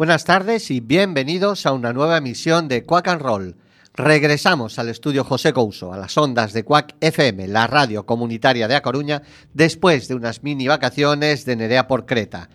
Buenas 0.00 0.24
tardes 0.24 0.70
y 0.70 0.80
bienvenidos 0.80 1.66
a 1.66 1.72
una 1.72 1.92
nueva 1.92 2.16
emisión 2.16 2.68
de 2.68 2.86
Quack 2.86 3.08
and 3.08 3.20
Roll. 3.20 3.56
Regresamos 3.92 4.78
al 4.78 4.88
estudio 4.88 5.24
José 5.24 5.52
Couso, 5.52 5.92
a 5.92 5.98
las 5.98 6.16
ondas 6.16 6.54
de 6.54 6.64
Quack 6.64 6.94
FM, 7.02 7.48
la 7.48 7.66
radio 7.66 8.06
comunitaria 8.06 8.66
de 8.66 8.76
A 8.76 8.80
Coruña, 8.80 9.20
después 9.52 10.08
de 10.08 10.14
unas 10.14 10.42
mini 10.42 10.68
vacaciones 10.68 11.44
de 11.44 11.54
Nerea 11.54 11.86
por 11.86 12.06
Creta. 12.06 12.48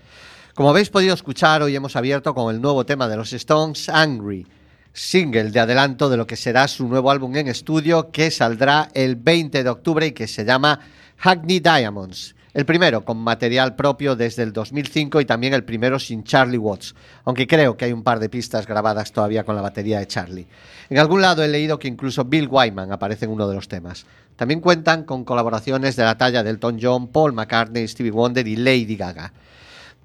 Como 0.55 0.71
habéis 0.71 0.89
podido 0.89 1.13
escuchar, 1.13 1.61
hoy 1.61 1.75
hemos 1.75 1.95
abierto 1.95 2.33
con 2.33 2.51
el 2.51 2.59
nuevo 2.59 2.83
tema 2.83 3.07
de 3.07 3.15
los 3.15 3.31
Stones, 3.31 3.89
Angry, 3.89 4.47
single 4.91 5.51
de 5.51 5.59
adelanto 5.59 6.09
de 6.09 6.17
lo 6.17 6.25
que 6.25 6.37
será 6.37 6.67
su 6.67 6.87
nuevo 6.87 7.11
álbum 7.11 7.35
en 7.35 7.47
estudio 7.47 8.09
que 8.09 8.31
saldrá 8.31 8.89
el 8.95 9.17
20 9.17 9.63
de 9.63 9.69
octubre 9.69 10.07
y 10.07 10.13
que 10.13 10.27
se 10.27 10.45
llama 10.45 10.79
Hackney 11.17 11.59
Diamonds. 11.59 12.34
El 12.55 12.65
primero 12.65 13.03
con 13.03 13.17
material 13.17 13.75
propio 13.75 14.15
desde 14.15 14.41
el 14.41 14.53
2005 14.53 15.19
y 15.19 15.25
también 15.25 15.53
el 15.53 15.65
primero 15.65 15.99
sin 15.99 16.23
Charlie 16.23 16.57
Watts, 16.57 16.95
aunque 17.25 17.47
creo 17.47 17.75
que 17.75 17.83
hay 17.83 17.91
un 17.91 18.01
par 18.01 18.17
de 18.21 18.29
pistas 18.29 18.65
grabadas 18.65 19.11
todavía 19.11 19.43
con 19.43 19.57
la 19.57 19.61
batería 19.61 19.99
de 19.99 20.07
Charlie. 20.07 20.47
En 20.89 20.97
algún 20.97 21.21
lado 21.21 21.43
he 21.43 21.49
leído 21.49 21.77
que 21.77 21.89
incluso 21.89 22.23
Bill 22.23 22.47
Wyman 22.49 22.93
aparece 22.93 23.25
en 23.25 23.31
uno 23.31 23.49
de 23.49 23.55
los 23.55 23.67
temas. 23.67 24.05
También 24.37 24.61
cuentan 24.61 25.03
con 25.03 25.25
colaboraciones 25.25 25.97
de 25.97 26.05
la 26.05 26.17
talla 26.17 26.43
de 26.43 26.51
Elton 26.51 26.79
John, 26.81 27.09
Paul 27.09 27.33
McCartney, 27.33 27.89
Stevie 27.89 28.11
Wonder 28.11 28.47
y 28.47 28.55
Lady 28.55 28.95
Gaga. 28.95 29.33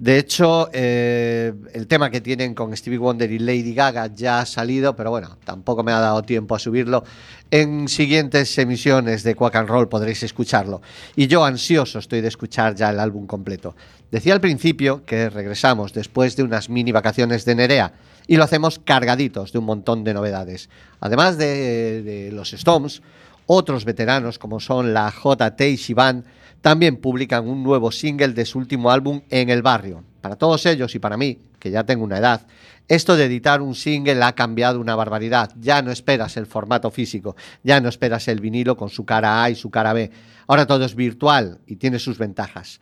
De 0.00 0.17
hecho, 0.17 0.70
eh, 0.73 1.52
el 1.75 1.87
tema 1.87 2.08
que 2.08 2.23
tienen 2.23 2.55
con 2.55 2.75
Stevie 2.75 2.99
Wonder 2.99 3.31
y 3.31 3.38
Lady 3.38 3.75
Gaga 3.75 4.06
ya 4.06 4.41
ha 4.41 4.47
salido, 4.47 4.97
pero 4.97 5.11
bueno, 5.11 5.37
tampoco 5.44 5.82
me 5.82 5.93
ha 5.93 6.00
dado 6.00 6.23
tiempo 6.23 6.55
a 6.55 6.58
subirlo. 6.58 7.05
En 7.50 7.87
siguientes 7.87 8.56
emisiones 8.56 9.23
de 9.25 9.35
Quack 9.35 9.56
and 9.56 9.69
Roll 9.69 9.91
podréis 9.91 10.23
escucharlo. 10.23 10.81
Y 11.17 11.26
yo 11.26 11.44
ansioso 11.44 11.99
estoy 11.99 12.23
de 12.23 12.29
escuchar 12.29 12.75
ya 12.75 12.88
el 12.88 12.99
álbum 12.99 13.26
completo. 13.26 13.76
Decía 14.11 14.32
al 14.32 14.41
principio 14.41 15.05
que 15.05 15.29
regresamos 15.29 15.93
después 15.93 16.35
de 16.35 16.44
unas 16.44 16.70
mini 16.70 16.93
vacaciones 16.93 17.44
de 17.44 17.56
Nerea 17.56 17.93
y 18.26 18.37
lo 18.37 18.44
hacemos 18.44 18.79
cargaditos 18.79 19.53
de 19.53 19.58
un 19.58 19.67
montón 19.67 20.03
de 20.03 20.14
novedades. 20.14 20.70
Además 21.00 21.37
de, 21.37 22.31
los 22.32 22.55
Stones, 22.55 23.03
otros 23.44 23.85
veteranos 23.85 24.38
como 24.38 24.61
son 24.61 24.94
la 24.94 25.12
JT 25.12 25.61
Shivan 25.76 26.25
también 26.60 26.96
publican 26.96 27.48
un 27.48 27.62
nuevo 27.62 27.90
single 27.90 28.28
de 28.28 28.44
su 28.44 28.58
último 28.58 28.90
álbum 28.90 29.22
En 29.30 29.50
el 29.50 29.62
Barrio. 29.62 30.04
Para 30.20 30.36
todos 30.36 30.66
ellos 30.66 30.94
y 30.94 30.98
para 30.98 31.16
mí, 31.16 31.38
que 31.58 31.70
ya 31.70 31.84
tengo 31.84 32.04
una 32.04 32.18
edad, 32.18 32.46
esto 32.88 33.16
de 33.16 33.26
editar 33.26 33.62
un 33.62 33.74
single 33.74 34.22
ha 34.22 34.34
cambiado 34.34 34.80
una 34.80 34.96
barbaridad. 34.96 35.52
Ya 35.60 35.80
no 35.80 35.90
esperas 35.92 36.36
el 36.36 36.46
formato 36.46 36.90
físico, 36.90 37.36
ya 37.62 37.80
no 37.80 37.88
esperas 37.88 38.26
el 38.28 38.40
vinilo 38.40 38.76
con 38.76 38.90
su 38.90 39.04
cara 39.04 39.42
A 39.42 39.50
y 39.50 39.54
su 39.54 39.70
cara 39.70 39.92
B. 39.92 40.10
Ahora 40.48 40.66
todo 40.66 40.84
es 40.84 40.94
virtual 40.94 41.60
y 41.66 41.76
tiene 41.76 41.98
sus 41.98 42.18
ventajas. 42.18 42.80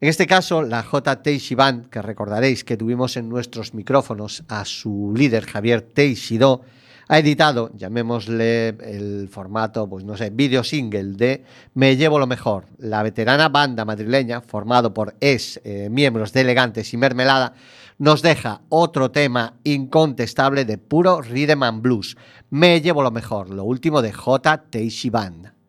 En 0.00 0.08
este 0.08 0.26
caso, 0.26 0.62
la 0.62 0.82
JT 0.82 1.38
Shivan, 1.38 1.84
que 1.84 2.02
recordaréis 2.02 2.64
que 2.64 2.76
tuvimos 2.76 3.16
en 3.16 3.28
nuestros 3.28 3.72
micrófonos 3.74 4.42
a 4.48 4.64
su 4.64 5.12
líder 5.14 5.46
Javier 5.46 5.82
Teixidó, 5.82 6.62
ha 7.08 7.18
editado, 7.18 7.70
llamémosle 7.74 8.68
el 8.68 9.28
formato, 9.30 9.88
pues 9.88 10.04
no 10.04 10.16
sé, 10.16 10.30
video 10.30 10.64
single 10.64 11.14
de 11.14 11.44
Me 11.74 11.96
llevo 11.96 12.18
lo 12.18 12.26
mejor. 12.26 12.66
La 12.78 13.02
veterana 13.02 13.48
banda 13.48 13.84
madrileña, 13.84 14.40
formado 14.40 14.94
por 14.94 15.14
ex 15.20 15.60
eh, 15.64 15.88
miembros 15.90 16.32
de 16.32 16.40
Elegantes 16.42 16.92
y 16.92 16.96
Mermelada, 16.96 17.54
nos 17.98 18.22
deja 18.22 18.62
otro 18.68 19.10
tema 19.10 19.54
incontestable 19.64 20.64
de 20.64 20.78
puro 20.78 21.20
rhythm 21.20 21.62
and 21.62 21.82
blues. 21.82 22.16
Me 22.50 22.80
llevo 22.80 23.02
lo 23.02 23.10
mejor, 23.10 23.50
lo 23.50 23.64
último 23.64 24.02
de 24.02 24.12
J. 24.12 24.64
Teishi 24.70 25.10
Band. 25.10 25.61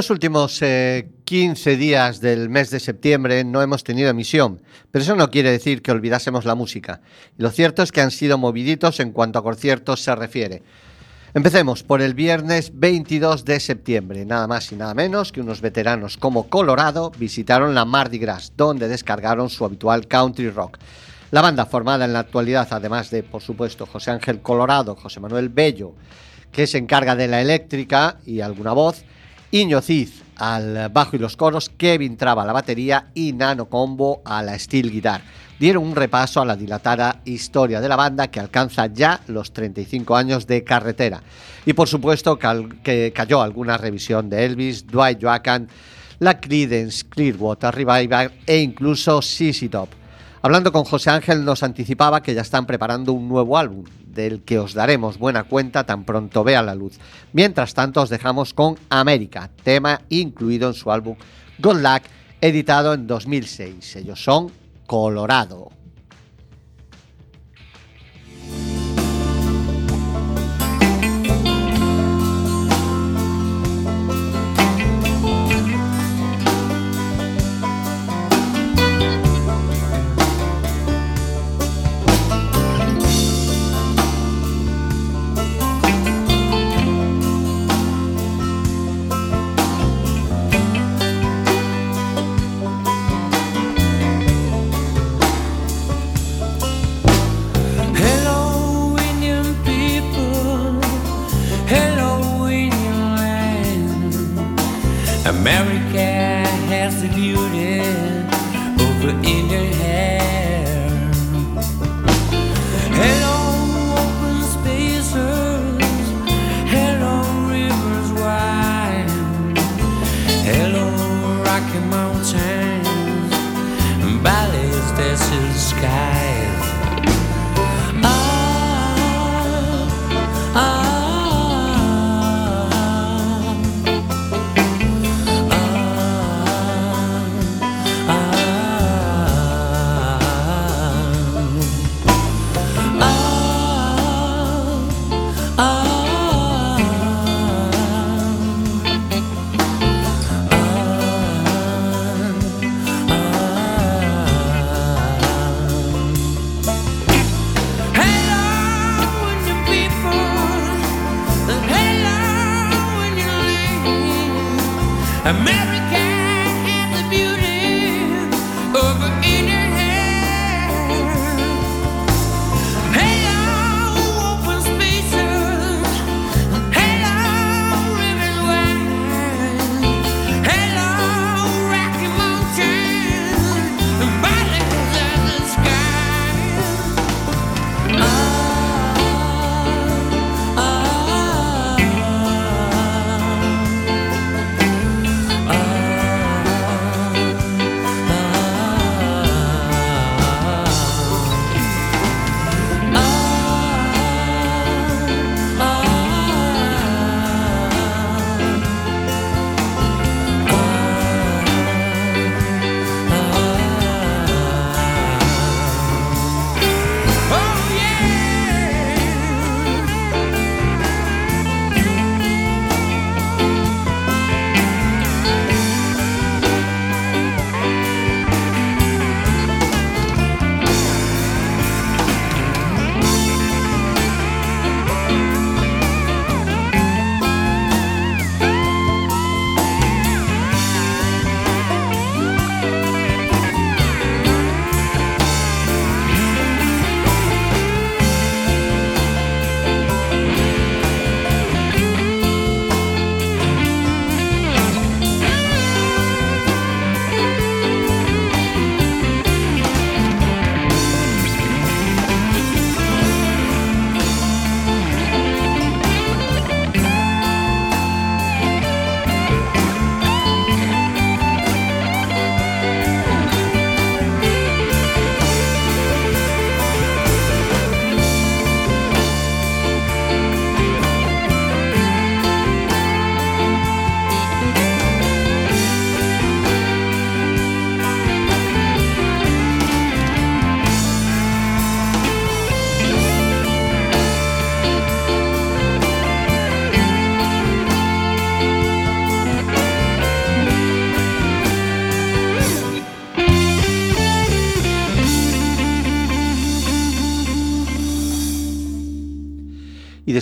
Estos 0.00 0.14
últimos 0.14 0.60
15 1.24 1.76
días 1.76 2.22
del 2.22 2.48
mes 2.48 2.70
de 2.70 2.80
septiembre 2.80 3.44
no 3.44 3.60
hemos 3.60 3.84
tenido 3.84 4.08
emisión, 4.08 4.62
pero 4.90 5.02
eso 5.02 5.14
no 5.14 5.30
quiere 5.30 5.50
decir 5.50 5.82
que 5.82 5.92
olvidásemos 5.92 6.46
la 6.46 6.54
música. 6.54 7.02
lo 7.36 7.50
cierto 7.50 7.82
es 7.82 7.92
que 7.92 8.00
han 8.00 8.10
sido 8.10 8.38
moviditos 8.38 8.98
en 9.00 9.12
cuanto 9.12 9.38
a 9.38 9.42
conciertos 9.42 10.00
se 10.00 10.16
refiere. 10.16 10.62
Empecemos 11.34 11.82
por 11.82 12.00
el 12.00 12.14
viernes 12.14 12.72
22 12.72 13.44
de 13.44 13.60
septiembre. 13.60 14.24
Nada 14.24 14.46
más 14.46 14.72
y 14.72 14.76
nada 14.76 14.94
menos 14.94 15.32
que 15.32 15.42
unos 15.42 15.60
veteranos 15.60 16.16
como 16.16 16.48
Colorado 16.48 17.12
visitaron 17.18 17.74
la 17.74 17.84
Mardi 17.84 18.16
Gras, 18.16 18.54
donde 18.56 18.88
descargaron 18.88 19.50
su 19.50 19.66
habitual 19.66 20.08
country 20.08 20.48
rock. 20.48 20.78
La 21.30 21.42
banda, 21.42 21.66
formada 21.66 22.06
en 22.06 22.14
la 22.14 22.20
actualidad, 22.20 22.68
además 22.70 23.10
de, 23.10 23.22
por 23.22 23.42
supuesto, 23.42 23.84
José 23.84 24.12
Ángel 24.12 24.40
Colorado, 24.40 24.96
José 24.96 25.20
Manuel 25.20 25.50
Bello, 25.50 25.92
que 26.50 26.66
se 26.66 26.78
encarga 26.78 27.14
de 27.14 27.28
la 27.28 27.42
eléctrica 27.42 28.16
y 28.24 28.40
alguna 28.40 28.72
voz, 28.72 29.04
Iño 29.52 29.80
Cid 29.80 30.08
al 30.36 30.88
bajo 30.90 31.16
y 31.16 31.18
los 31.18 31.36
coros, 31.36 31.70
Kevin 31.76 32.16
Traba 32.16 32.42
a 32.42 32.46
la 32.46 32.52
batería 32.52 33.06
y 33.14 33.32
Nano 33.32 33.66
Combo 33.66 34.22
a 34.24 34.42
la 34.42 34.58
steel 34.58 34.90
guitar 34.90 35.20
dieron 35.60 35.84
un 35.84 35.94
repaso 35.94 36.40
a 36.40 36.46
la 36.46 36.56
dilatada 36.56 37.20
historia 37.26 37.82
de 37.82 37.88
la 37.88 37.94
banda 37.94 38.28
que 38.28 38.40
alcanza 38.40 38.86
ya 38.86 39.20
los 39.26 39.52
35 39.52 40.16
años 40.16 40.46
de 40.46 40.64
carretera. 40.64 41.22
Y 41.66 41.74
por 41.74 41.86
supuesto 41.86 42.38
que 42.38 43.12
cayó 43.14 43.42
alguna 43.42 43.76
revisión 43.76 44.30
de 44.30 44.46
Elvis, 44.46 44.86
Dwight 44.86 45.22
Joaquin, 45.22 45.68
la 46.18 46.40
Creedence 46.40 47.04
Clearwater 47.06 47.74
Revival 47.74 48.32
e 48.46 48.56
incluso 48.56 49.20
CC 49.20 49.68
Top. 49.68 49.90
Hablando 50.40 50.72
con 50.72 50.84
José 50.84 51.10
Ángel 51.10 51.44
nos 51.44 51.62
anticipaba 51.62 52.22
que 52.22 52.32
ya 52.32 52.40
están 52.40 52.64
preparando 52.64 53.12
un 53.12 53.28
nuevo 53.28 53.58
álbum, 53.58 53.84
del 54.12 54.42
que 54.42 54.58
os 54.58 54.74
daremos 54.74 55.18
buena 55.18 55.44
cuenta 55.44 55.84
tan 55.84 56.04
pronto 56.04 56.44
vea 56.44 56.62
la 56.62 56.74
luz. 56.74 56.98
Mientras 57.32 57.74
tanto 57.74 58.02
os 58.02 58.10
dejamos 58.10 58.54
con 58.54 58.76
América, 58.88 59.50
tema 59.62 60.02
incluido 60.08 60.68
en 60.68 60.74
su 60.74 60.90
álbum 60.90 61.16
Good 61.58 61.80
Luck, 61.80 62.02
editado 62.40 62.94
en 62.94 63.06
2006. 63.06 63.96
Ellos 63.96 64.22
son 64.22 64.50
Colorado. 64.86 65.79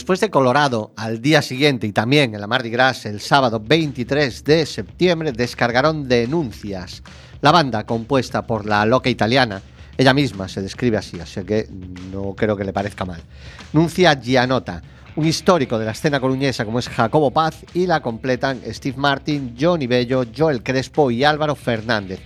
Después 0.08 0.20
de 0.20 0.30
Colorado, 0.30 0.92
al 0.96 1.20
día 1.20 1.42
siguiente 1.42 1.86
y 1.86 1.92
también 1.92 2.34
en 2.34 2.40
la 2.40 2.46
Mardi 2.46 2.70
Gras 2.70 3.04
el 3.04 3.20
sábado 3.20 3.60
23 3.60 4.42
de 4.42 4.64
septiembre, 4.64 5.32
descargaron 5.32 6.08
Denuncias. 6.08 7.02
La 7.42 7.52
banda, 7.52 7.84
compuesta 7.84 8.46
por 8.46 8.64
la 8.64 8.86
loca 8.86 9.10
italiana, 9.10 9.60
ella 9.98 10.14
misma 10.14 10.48
se 10.48 10.62
describe 10.62 10.96
así, 10.96 11.20
así 11.20 11.42
que 11.42 11.68
no 12.10 12.32
creo 12.34 12.56
que 12.56 12.64
le 12.64 12.72
parezca 12.72 13.04
mal. 13.04 13.20
Nuncia 13.74 14.18
Gianota, 14.18 14.80
un 15.16 15.26
histórico 15.26 15.78
de 15.78 15.84
la 15.84 15.92
escena 15.92 16.20
coruñesa 16.20 16.64
como 16.64 16.78
es 16.78 16.88
Jacobo 16.88 17.30
Paz, 17.30 17.66
y 17.74 17.86
la 17.86 18.00
completan 18.00 18.62
Steve 18.66 18.96
Martin, 18.96 19.56
Johnny 19.60 19.86
Bello, 19.86 20.24
Joel 20.34 20.62
Crespo 20.62 21.10
y 21.10 21.22
Álvaro 21.22 21.54
Fernández. 21.54 22.20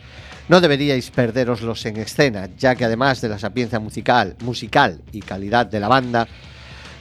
No 0.49 0.61
deberíais 0.61 1.11
perderoslos 1.11 1.85
en 1.87 1.97
escena, 1.97 2.49
ya 2.57 2.77
que 2.77 2.85
además 2.85 3.21
de 3.21 3.29
la 3.29 3.41
sapiencia 3.41 3.81
musical, 3.81 4.37
musical 4.39 5.01
y 5.11 5.19
calidad 5.21 5.67
de 5.67 5.81
la 5.81 5.89
banda, 5.89 6.29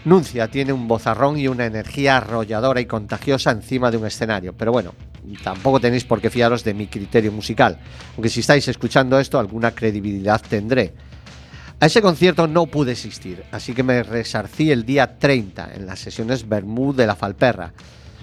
Nuncia 0.04 0.48
tiene 0.48 0.74
un 0.74 0.88
bozarrón 0.88 1.38
y 1.38 1.48
una 1.48 1.66
energía 1.66 2.18
arrolladora 2.18 2.82
y 2.82 2.86
contagiosa 2.86 3.52
encima 3.52 3.92
de 3.92 3.98
un 3.98 4.08
escenario. 4.08 4.54
Pero 4.54 4.72
bueno, 4.72 4.96
tampoco 5.44 5.80
tenéis 5.80 6.06
por 6.06 6.20
qué 6.20 6.32
fiaros 6.32 6.64
de 6.64 6.74
mi 6.74 6.88
criterio 6.88 7.32
musical, 7.32 7.78
aunque 8.16 8.30
si 8.30 8.40
estáis 8.40 8.68
escuchando 8.68 9.20
esto 9.20 9.38
alguna 9.38 9.72
credibilidad 9.72 10.42
tendré. 10.42 10.94
A 11.80 11.86
ese 11.86 12.02
concierto 12.02 12.48
no 12.48 12.66
pude 12.66 12.94
asistir, 12.94 13.44
así 13.52 13.74
que 13.74 13.84
me 13.84 14.02
resarcí 14.02 14.72
el 14.72 14.86
día 14.86 15.18
30 15.18 15.74
en 15.76 15.86
las 15.86 16.00
sesiones 16.00 16.48
Bermud 16.48 16.96
de 16.96 17.08
la 17.08 17.16
Falperra. 17.16 17.74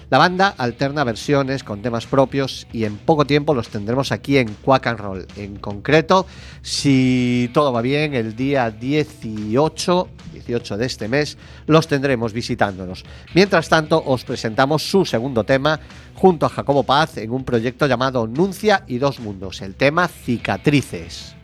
La 0.09 0.17
banda 0.17 0.55
alterna 0.57 1.03
versiones 1.03 1.63
con 1.63 1.83
temas 1.83 2.07
propios 2.07 2.65
y 2.73 2.85
en 2.85 2.97
poco 2.97 3.25
tiempo 3.25 3.53
los 3.53 3.69
tendremos 3.69 4.11
aquí 4.11 4.37
en 4.37 4.55
Quack 4.55 4.87
and 4.87 4.99
Roll. 4.99 5.27
En 5.35 5.57
concreto, 5.57 6.25
si 6.63 7.51
todo 7.53 7.71
va 7.71 7.83
bien, 7.83 8.15
el 8.15 8.35
día 8.35 8.71
18, 8.71 10.07
18 10.33 10.77
de 10.77 10.85
este 10.85 11.07
mes 11.07 11.37
los 11.67 11.87
tendremos 11.87 12.33
visitándonos. 12.33 13.05
Mientras 13.35 13.69
tanto, 13.69 14.01
os 14.03 14.23
presentamos 14.23 14.89
su 14.89 15.05
segundo 15.05 15.43
tema 15.43 15.79
junto 16.15 16.47
a 16.47 16.49
Jacobo 16.49 16.81
Paz 16.81 17.17
en 17.17 17.29
un 17.31 17.43
proyecto 17.43 17.85
llamado 17.85 18.25
Nuncia 18.25 18.83
y 18.87 18.97
Dos 18.97 19.19
Mundos, 19.19 19.61
el 19.61 19.75
tema 19.75 20.07
Cicatrices. 20.07 21.35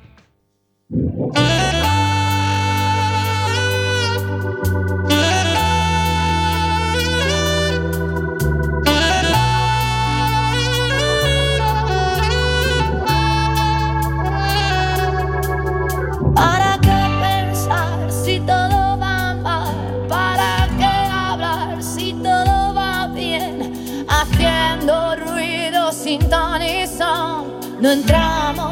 No 27.86 27.92
entramos 27.92 28.65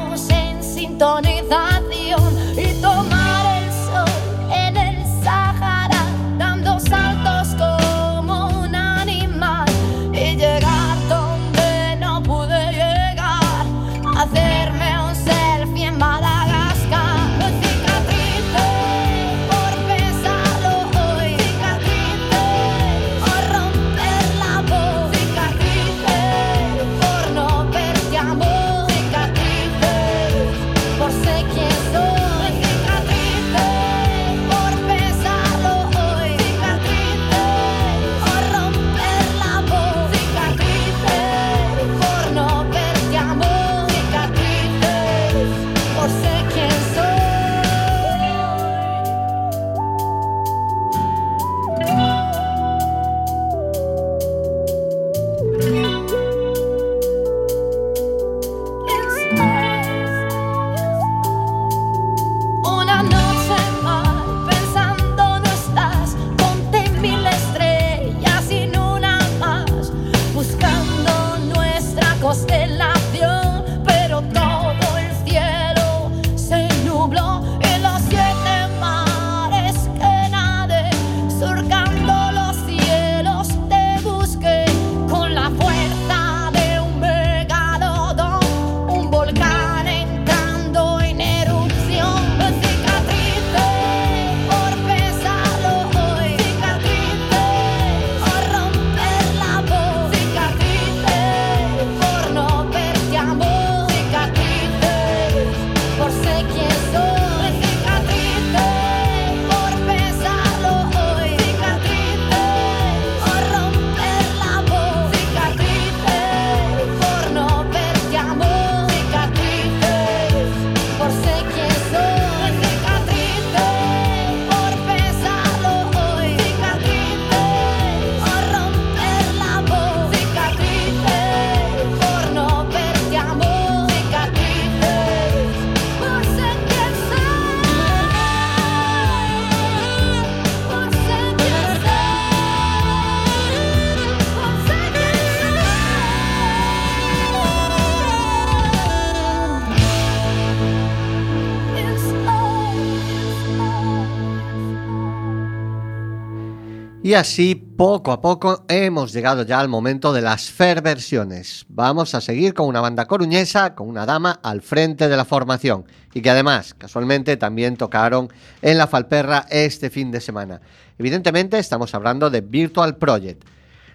Y 157.13 157.15
así, 157.15 157.54
poco 157.54 158.12
a 158.12 158.21
poco, 158.21 158.65
hemos 158.67 159.13
llegado 159.13 159.43
ya 159.43 159.60
al 159.60 159.69
momento 159.69 160.13
de 160.13 160.23
las 160.23 160.49
fair 160.49 160.82
versiones. 160.82 161.63
Vamos 161.69 162.15
a 162.15 162.21
seguir 162.21 162.56
con 162.56 162.67
una 162.67 162.82
banda 162.82 163.06
coruñesa, 163.06 163.76
con 163.76 163.88
una 163.88 164.08
dama 164.08 164.39
al 164.41 164.63
frente 164.63 165.08
de 165.08 165.15
la 165.15 165.23
formación, 165.23 165.86
y 166.12 166.23
que 166.23 166.32
además, 166.32 166.73
casualmente, 166.73 167.38
también 167.38 167.78
tocaron 167.78 168.30
en 168.63 168.80
la 168.80 168.88
Falperra 168.88 169.45
este 169.52 169.91
fin 169.91 170.10
de 170.10 170.21
semana. 170.21 170.60
Evidentemente, 170.97 171.60
estamos 171.60 171.93
hablando 171.93 172.32
de 172.32 172.41
Virtual 172.41 172.97
Project. 172.97 173.43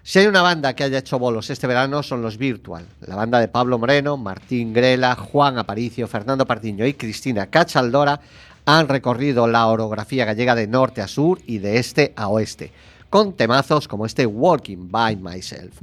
Si 0.01 0.19
hay 0.19 0.27
una 0.27 0.41
banda 0.41 0.73
que 0.73 0.85
haya 0.85 0.99
hecho 0.99 1.19
bolos 1.19 1.49
este 1.49 1.67
verano 1.67 2.01
son 2.03 2.21
los 2.21 2.37
Virtual, 2.37 2.85
la 3.05 3.17
banda 3.17 3.41
de 3.41 3.49
Pablo 3.49 3.77
Moreno, 3.77 4.15
Martín 4.15 4.71
Grela, 4.71 5.15
Juan 5.15 5.57
Aparicio, 5.57 6.07
Fernando 6.07 6.45
Partiño 6.45 6.85
y 6.85 6.93
Cristina 6.93 7.47
Cachaldora 7.47 8.21
han 8.65 8.87
recorrido 8.87 9.45
la 9.45 9.67
orografía 9.67 10.23
gallega 10.23 10.55
de 10.55 10.67
norte 10.67 11.01
a 11.01 11.07
sur 11.09 11.39
y 11.45 11.57
de 11.57 11.79
este 11.79 12.13
a 12.15 12.29
oeste, 12.29 12.71
con 13.09 13.33
temazos 13.33 13.87
como 13.87 14.05
este 14.05 14.25
Walking 14.25 14.89
by 14.89 15.15
Myself. 15.17 15.79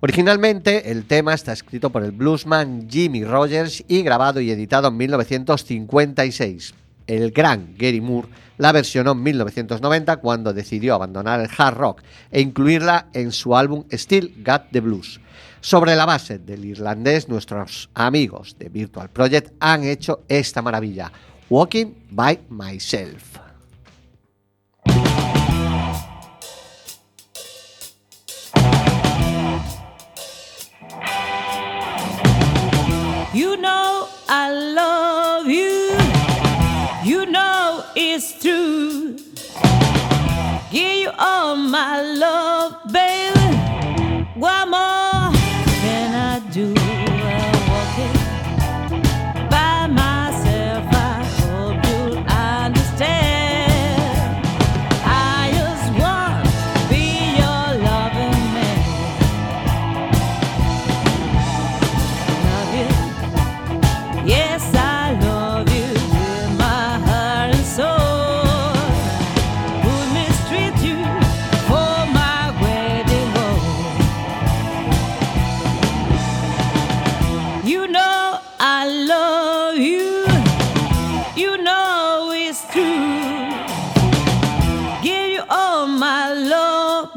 Originalmente 0.00 0.90
el 0.90 1.04
tema 1.04 1.32
está 1.32 1.52
escrito 1.52 1.90
por 1.90 2.02
el 2.02 2.10
bluesman 2.10 2.88
Jimmy 2.90 3.24
Rogers 3.24 3.84
y 3.86 4.02
grabado 4.02 4.40
y 4.40 4.50
editado 4.50 4.88
en 4.88 4.96
1956, 4.96 6.74
el 7.06 7.30
gran 7.30 7.74
Gary 7.78 8.00
Moore 8.00 8.28
la 8.58 8.72
versionó 8.72 9.12
en 9.12 9.22
1990 9.22 10.16
cuando 10.18 10.52
decidió 10.52 10.94
abandonar 10.94 11.40
el 11.40 11.48
hard 11.56 11.76
rock 11.76 12.02
e 12.30 12.40
incluirla 12.40 13.08
en 13.12 13.32
su 13.32 13.56
álbum 13.56 13.84
Still 13.92 14.34
Got 14.44 14.70
the 14.72 14.80
Blues. 14.80 15.20
Sobre 15.60 15.94
la 15.94 16.06
base 16.06 16.38
del 16.38 16.64
irlandés, 16.64 17.28
nuestros 17.28 17.88
amigos 17.94 18.56
de 18.58 18.68
Virtual 18.68 19.08
Project 19.10 19.52
han 19.60 19.84
hecho 19.84 20.22
esta 20.28 20.62
maravilla, 20.62 21.12
Walking 21.48 21.94
by 22.10 22.40
Myself. 22.50 23.51
I 34.34 34.50
love 34.50 35.46
you. 35.46 35.92
You 37.04 37.26
know 37.26 37.84
it's 37.94 38.40
true. 38.40 39.18
Give 40.70 40.96
you 41.02 41.10
all 41.18 41.54
my 41.54 42.00
love, 42.00 42.90
baby. 42.90 43.38
What 44.40 44.68
more 44.70 44.81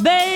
baby. 0.02 0.35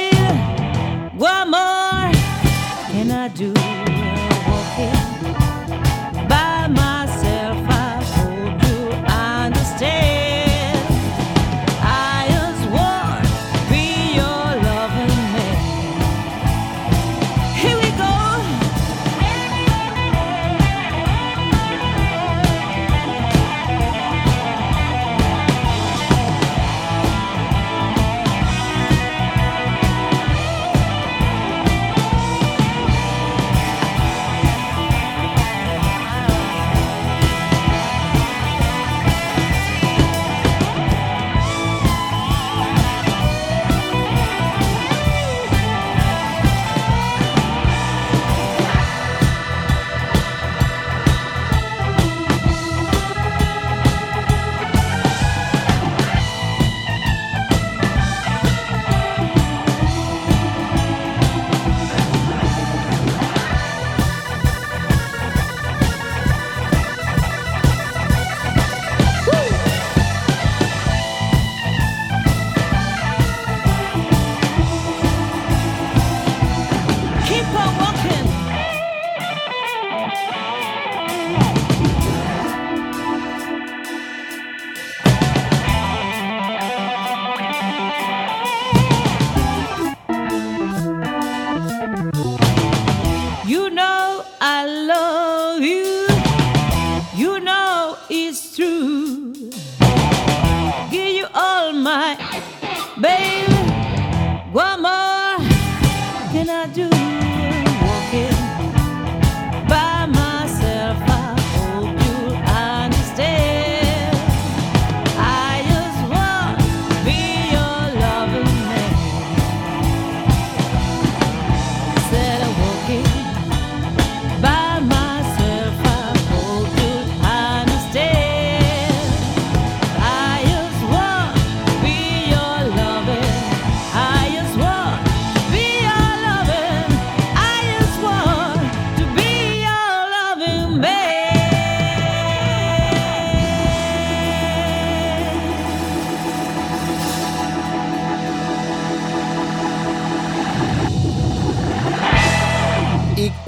Can 106.32 106.48
I 106.48 106.68
do? 106.68 106.99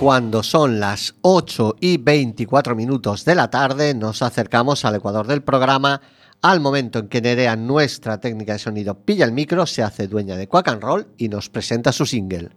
Cuando 0.02 0.42
son 0.42 0.80
las 0.80 1.14
8 1.22 1.76
y 1.80 1.98
24 1.98 2.76
minutos 2.76 3.24
de 3.24 3.36
la 3.36 3.52
tarde, 3.52 3.94
nos 3.94 4.24
acercamos 4.24 4.84
al 4.84 4.96
ecuador 4.96 5.28
del 5.28 5.44
programa, 5.44 6.02
al 6.42 6.60
momento 6.60 6.98
en 6.98 7.08
que 7.08 7.22
Nerea, 7.22 7.56
nuestra 7.56 8.20
técnica 8.20 8.54
de 8.54 8.58
sonido, 8.58 8.96
pilla 8.96 9.26
el 9.26 9.32
micro, 9.32 9.68
se 9.68 9.84
hace 9.84 10.08
dueña 10.08 10.38
de 10.38 10.48
Quack 10.48 10.70
and 10.70 10.82
Roll 10.82 11.08
y 11.20 11.30
nos 11.30 11.50
presenta 11.50 11.92
su 11.92 12.08
single. 12.08 12.50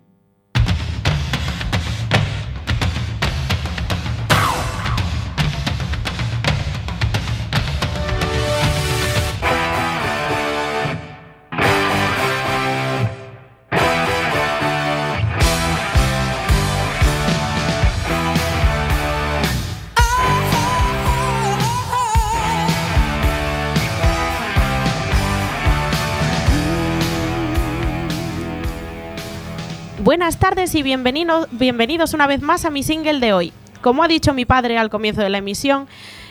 Buenas 30.24 30.40
tardes 30.40 30.74
y 30.74 30.82
bienvenido- 30.82 31.46
bienvenidos 31.50 32.14
una 32.14 32.26
vez 32.26 32.40
más 32.40 32.64
a 32.64 32.70
mi 32.70 32.82
single 32.82 33.20
de 33.20 33.34
hoy. 33.34 33.52
Como 33.82 34.02
ha 34.02 34.08
dicho 34.08 34.32
mi 34.32 34.46
padre 34.46 34.78
al 34.78 34.88
comienzo 34.88 35.20
de 35.20 35.28
la 35.28 35.36
emisión, 35.36 35.86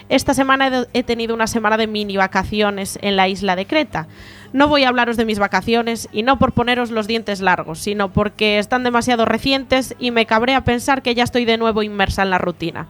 esta 0.10 0.34
semana 0.34 0.88
he 0.94 1.04
tenido 1.04 1.36
una 1.36 1.46
semana 1.46 1.78
de 1.78 1.86
mini 1.86 2.18
vacaciones 2.18 2.98
en 3.04 3.16
la 3.16 3.28
isla 3.28 3.56
de 3.56 3.68
Creta. 3.68 4.08
No 4.52 4.68
voy 4.68 4.84
a 4.84 4.90
hablaros 4.90 5.16
de 5.16 5.26
mis 5.26 5.38
vacaciones 5.38 6.10
y 6.12 6.24
no 6.24 6.40
por 6.40 6.54
poneros 6.54 6.90
los 6.90 7.06
dientes 7.06 7.40
largos, 7.40 7.78
sino 7.78 8.12
porque 8.12 8.58
están 8.58 8.84
demasiado 8.84 9.26
recientes 9.26 9.94
y 10.00 10.10
me 10.10 10.26
cabrea 10.26 10.64
pensar 10.64 11.04
que 11.04 11.14
ya 11.14 11.24
estoy 11.24 11.46
de 11.46 11.60
nuevo 11.60 11.84
inmersa 11.84 12.24
en 12.24 12.32
la 12.32 12.40
rutina. 12.40 12.88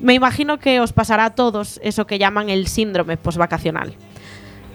Me 0.00 0.14
imagino 0.14 0.60
que 0.60 0.78
os 0.78 0.92
pasará 0.92 1.24
a 1.24 1.34
todos 1.34 1.80
eso 1.82 2.06
que 2.06 2.20
llaman 2.20 2.48
el 2.48 2.68
síndrome 2.68 3.16
postvacacional. 3.16 3.96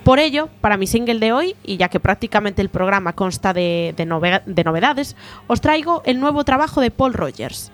Por 0.04 0.20
ello, 0.20 0.50
para 0.60 0.76
mi 0.78 0.86
single 0.86 1.20
de 1.20 1.32
hoy, 1.32 1.56
y 1.64 1.78
ya 1.78 1.88
que 1.88 2.00
prácticamente 2.00 2.62
el 2.62 2.70
programa 2.70 3.14
consta 3.14 3.54
de, 3.54 3.94
de 3.96 4.06
nove- 4.06 4.44
de 4.46 4.64
novedades, 4.64 5.16
os 5.48 5.62
traigo 5.62 6.02
el 6.06 6.20
nuevo 6.20 6.44
trabajo 6.44 6.82
de 6.82 6.92
Paul 6.92 7.14
Rogers. 7.14 7.72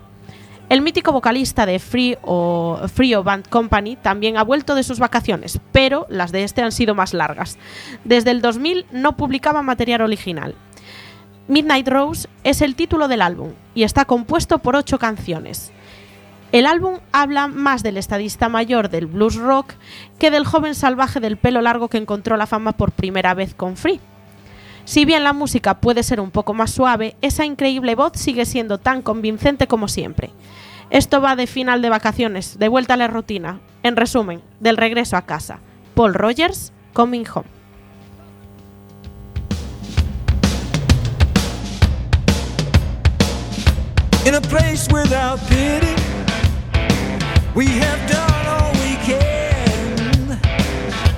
El 0.69 0.81
mítico 0.83 1.11
vocalista 1.11 1.65
de 1.65 1.79
Free 1.79 2.15
o 2.21 2.79
Frio 2.93 3.23
Band 3.23 3.49
Company 3.49 3.95
también 3.95 4.37
ha 4.37 4.43
vuelto 4.43 4.75
de 4.75 4.83
sus 4.83 4.99
vacaciones, 4.99 5.59
pero 5.71 6.05
las 6.09 6.31
de 6.31 6.43
este 6.43 6.61
han 6.61 6.71
sido 6.71 6.93
más 6.93 7.15
largas. 7.15 7.57
Desde 8.03 8.29
el 8.29 8.41
2000 8.41 8.85
no 8.91 9.17
publicaba 9.17 9.63
material 9.63 10.01
original. 10.01 10.53
Midnight 11.47 11.87
Rose 11.87 12.27
es 12.43 12.61
el 12.61 12.75
título 12.75 13.07
del 13.07 13.23
álbum 13.23 13.53
y 13.73 13.81
está 13.81 14.05
compuesto 14.05 14.59
por 14.59 14.75
ocho 14.75 14.99
canciones. 14.99 15.71
El 16.51 16.65
álbum 16.65 16.97
habla 17.11 17.47
más 17.47 17.83
del 17.83 17.97
estadista 17.97 18.49
mayor 18.49 18.89
del 18.89 19.05
blues 19.05 19.35
rock 19.35 19.73
que 20.17 20.31
del 20.31 20.45
joven 20.45 20.73
salvaje 20.73 21.19
del 21.19 21.37
pelo 21.37 21.61
largo 21.61 21.89
que 21.89 21.97
encontró 21.97 22.37
la 22.37 22.47
fama 22.47 22.71
por 22.71 22.91
primera 22.91 23.35
vez 23.35 23.53
con 23.53 23.77
Free. 23.77 23.99
Si 24.83 25.05
bien 25.05 25.23
la 25.23 25.33
música 25.33 25.79
puede 25.79 26.01
ser 26.01 26.19
un 26.19 26.31
poco 26.31 26.55
más 26.55 26.71
suave, 26.71 27.15
esa 27.21 27.45
increíble 27.45 27.93
voz 27.93 28.13
sigue 28.15 28.47
siendo 28.47 28.79
tan 28.79 29.03
convincente 29.03 29.67
como 29.67 29.87
siempre. 29.87 30.31
Esto 30.89 31.21
va 31.21 31.35
de 31.35 31.45
final 31.45 31.83
de 31.83 31.89
vacaciones, 31.89 32.57
de 32.57 32.67
vuelta 32.67 32.95
a 32.95 32.97
la 32.97 33.07
rutina. 33.07 33.59
En 33.83 33.95
resumen, 33.95 34.41
del 34.59 34.77
regreso 34.77 35.17
a 35.17 35.27
casa. 35.27 35.59
Paul 35.93 36.15
Rogers, 36.15 36.73
Coming 36.93 37.25
Home. 37.31 37.45
We 47.59 47.65
have 47.65 48.09
done 48.09 48.45
all 48.47 48.71
we 48.85 48.95
can. 49.03 50.39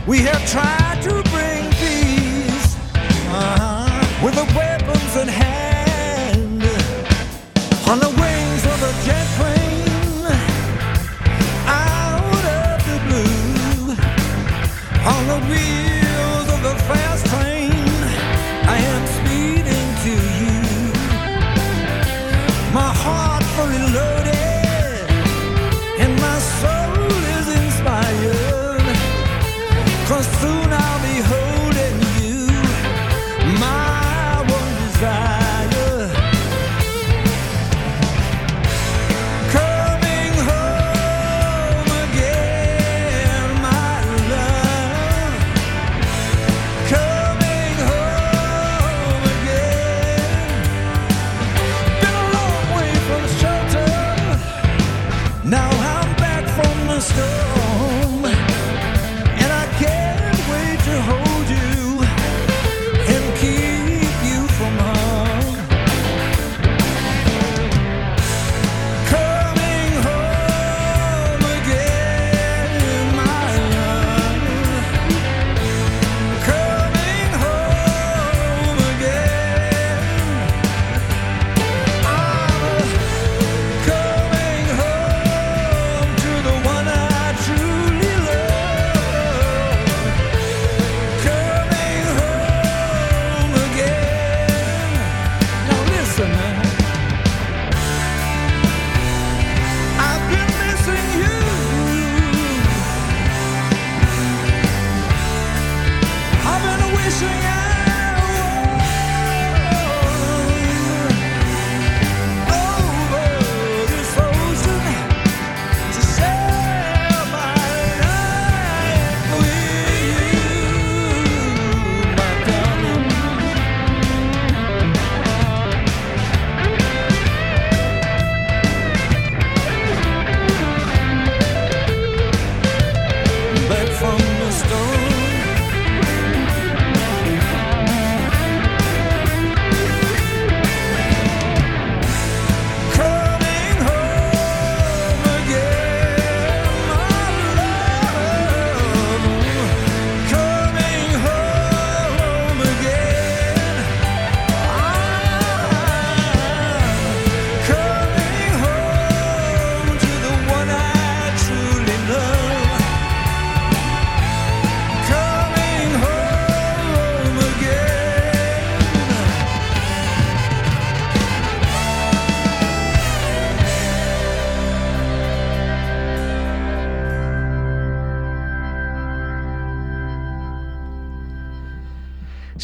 We 0.07 0.21
have 0.21 0.43
tried 0.49 0.99
to 1.03 1.21
bring 1.29 1.69
peace 1.73 2.75
uh-huh, 3.29 4.25
with 4.25 4.33
the 4.33 4.47
weapons 4.57 5.15
at 5.17 5.27
hand. 5.27 6.63
On 7.87 7.99
the 7.99 8.09
wings 8.19 8.65
of 8.73 8.81
a 8.89 8.93
jet 9.05 9.27
plane, 9.37 10.25
out 11.67 12.43
of 12.63 12.77
the 12.89 12.97
blue, 13.05 13.93
on 15.05 15.27
the 15.27 15.39
wheels 15.47 15.70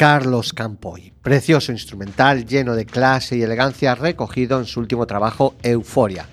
Carlos 0.02 0.52
Campoy. 0.52 1.14
Precioso 1.22 1.72
instrumental 1.72 2.48
lleno 2.48 2.74
de 2.74 2.88
clase 2.88 3.38
y 3.38 3.44
elegancia 3.44 3.94
recogido 3.94 4.58
en 4.58 4.66
su 4.66 4.80
último 4.80 5.06
trabajo 5.06 5.54
Euforia. 5.62 6.26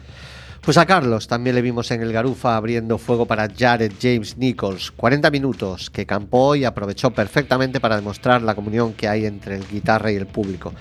Pues 0.62 0.78
a 0.78 0.86
Carlos 0.86 1.28
también 1.28 1.54
le 1.54 1.60
vimos 1.60 1.90
en 1.90 2.00
el 2.00 2.10
Garufa 2.10 2.56
abriendo 2.56 2.96
fuego 2.96 3.26
para 3.26 3.46
Jared 3.54 3.92
James 4.00 4.38
Nichols. 4.38 4.90
40 4.92 5.30
minutos 5.30 5.90
que 5.90 6.06
Campoy 6.06 6.64
aprovechó 6.64 7.10
perfectamente 7.10 7.78
para 7.78 7.96
demostrar 7.96 8.40
la 8.40 8.54
comunión 8.54 8.94
que 8.94 9.06
hay 9.06 9.26
entre 9.26 9.56
el 9.56 9.68
guitarra 9.68 10.10
y 10.12 10.16
el 10.16 10.26
público. 10.26 10.72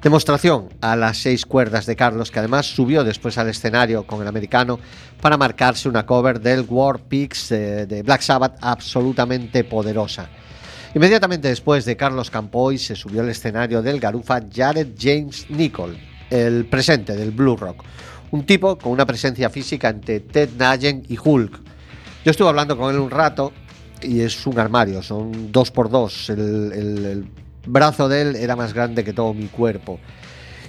Demostración 0.00 0.68
a 0.80 0.94
las 0.94 1.16
seis 1.16 1.46
cuerdas 1.46 1.84
de 1.84 1.96
Carlos 1.96 2.30
que 2.30 2.38
además 2.38 2.66
subió 2.66 3.02
después 3.02 3.38
al 3.38 3.48
escenario 3.48 4.06
con 4.06 4.22
el 4.22 4.28
americano 4.28 4.78
para 5.20 5.36
marcarse 5.36 5.88
una 5.88 6.06
cover 6.06 6.40
del 6.40 6.64
War 6.68 7.00
Pigs 7.00 7.50
eh, 7.50 7.86
de 7.86 8.04
Black 8.04 8.20
Sabbath 8.20 8.56
absolutamente 8.60 9.64
poderosa. 9.64 10.28
Inmediatamente 10.96 11.48
después 11.48 11.84
de 11.84 11.94
Carlos 11.94 12.30
Campoy 12.30 12.78
se 12.78 12.96
subió 12.96 13.20
al 13.20 13.28
escenario 13.28 13.82
del 13.82 14.00
Garufa 14.00 14.40
Jared 14.50 14.94
James 14.98 15.44
Nichol, 15.50 15.94
el 16.30 16.64
presente 16.64 17.14
del 17.14 17.32
Blue 17.32 17.54
Rock, 17.54 17.84
un 18.30 18.46
tipo 18.46 18.78
con 18.78 18.92
una 18.92 19.04
presencia 19.04 19.50
física 19.50 19.90
entre 19.90 20.20
Ted 20.20 20.48
Nugent 20.58 21.10
y 21.10 21.18
Hulk. 21.22 21.60
Yo 22.24 22.30
estuve 22.30 22.48
hablando 22.48 22.78
con 22.78 22.94
él 22.94 22.98
un 22.98 23.10
rato 23.10 23.52
y 24.00 24.20
es 24.20 24.46
un 24.46 24.58
armario, 24.58 25.02
son 25.02 25.52
dos 25.52 25.70
por 25.70 25.90
dos. 25.90 26.30
El 26.30 27.26
brazo 27.66 28.08
de 28.08 28.22
él 28.22 28.36
era 28.36 28.56
más 28.56 28.72
grande 28.72 29.04
que 29.04 29.12
todo 29.12 29.34
mi 29.34 29.48
cuerpo. 29.48 30.00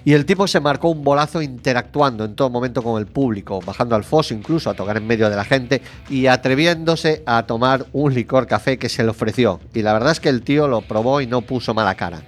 Y 0.08 0.14
el 0.14 0.26
tipo 0.26 0.48
se 0.48 0.62
marcó 0.62 0.88
un 0.88 1.04
bolazo 1.04 1.42
interactuando 1.42 2.24
en 2.24 2.34
todo 2.34 2.50
momento 2.50 2.82
con 2.82 2.98
el 2.98 3.08
público, 3.08 3.60
bajando 3.60 3.94
al 3.94 4.06
foso 4.06 4.34
incluso 4.34 4.70
a 4.70 4.74
tocar 4.74 4.96
en 4.96 5.06
medio 5.06 5.30
de 5.30 5.36
la 5.36 5.44
gente 5.44 5.82
y 6.10 6.28
atreviéndose 6.28 7.24
a 7.26 7.46
tomar 7.46 7.88
un 7.92 8.14
licor 8.14 8.48
café 8.48 8.80
que 8.80 8.88
se 8.88 9.04
le 9.04 9.10
ofreció. 9.10 9.60
Y 9.74 9.82
la 9.82 9.92
verdad 9.92 10.14
es 10.14 10.22
que 10.22 10.30
el 10.30 10.44
tío 10.44 10.70
lo 10.70 10.80
probó 10.80 11.20
y 11.20 11.28
no 11.28 11.42
puso 11.42 11.74
mala 11.74 11.96
cara. 11.96 12.22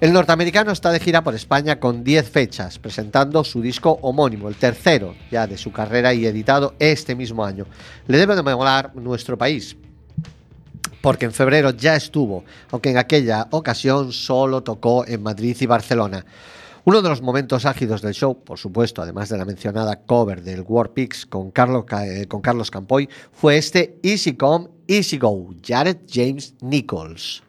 El 0.00 0.12
norteamericano 0.12 0.70
está 0.70 0.92
de 0.92 1.00
gira 1.00 1.24
por 1.24 1.34
España 1.34 1.80
con 1.80 2.04
10 2.04 2.30
fechas, 2.30 2.78
presentando 2.78 3.42
su 3.42 3.60
disco 3.60 3.98
homónimo, 4.02 4.48
el 4.48 4.54
tercero 4.54 5.16
ya 5.32 5.48
de 5.48 5.58
su 5.58 5.72
carrera 5.72 6.14
y 6.14 6.26
editado 6.26 6.76
este 6.78 7.16
mismo 7.16 7.44
año. 7.44 7.66
Le 8.06 8.18
debe 8.18 8.36
de 8.36 8.42
molar 8.44 8.94
nuestro 8.94 9.36
país, 9.36 9.76
porque 11.00 11.24
en 11.24 11.32
febrero 11.32 11.70
ya 11.70 11.96
estuvo, 11.96 12.44
aunque 12.70 12.90
en 12.90 12.98
aquella 12.98 13.48
ocasión 13.50 14.12
solo 14.12 14.62
tocó 14.62 15.04
en 15.08 15.24
Madrid 15.24 15.56
y 15.58 15.66
Barcelona. 15.66 16.24
Uno 16.84 17.02
de 17.02 17.08
los 17.08 17.20
momentos 17.22 17.66
ágidos 17.66 18.02
del 18.02 18.14
show, 18.14 18.42
por 18.42 18.58
supuesto, 18.58 19.02
además 19.02 19.28
de 19.28 19.36
la 19.38 19.44
mencionada 19.44 20.00
cover 20.02 20.42
del 20.42 20.62
War 20.66 20.90
Pigs 20.92 21.26
con 21.26 21.50
Carlos, 21.50 21.84
Ca- 21.84 22.06
eh, 22.06 22.26
con 22.26 22.40
Carlos 22.40 22.70
Campoy, 22.70 23.08
fue 23.32 23.56
este 23.58 23.98
Easy 24.02 24.34
Come, 24.34 24.68
Easy 24.88 25.18
Go, 25.18 25.48
Jared 25.62 25.98
James 26.08 26.54
Nichols. 26.60 27.42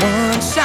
Once 0.00 0.63